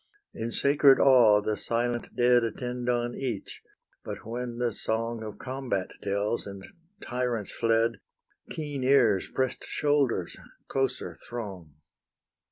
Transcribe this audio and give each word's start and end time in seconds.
In 0.33 0.51
sacred 0.51 0.99
awe 0.99 1.41
the 1.41 1.55
silent 1.55 2.15
dead 2.15 2.43
Attend 2.43 2.89
on 2.89 3.13
each: 3.13 3.61
but 4.03 4.25
when 4.25 4.57
the 4.57 4.73
song 4.73 5.21
Of 5.23 5.37
combat 5.37 5.91
tells 6.01 6.47
and 6.47 6.65
tyrants 7.03 7.51
fled, 7.51 7.99
Keen 8.49 8.83
ears, 8.83 9.29
press'd 9.29 9.63
shoulders, 9.63 10.35
closer 10.67 11.15
throng. 11.29 11.75